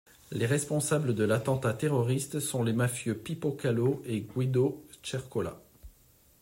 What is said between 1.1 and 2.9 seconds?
de l'attentat terroriste sont les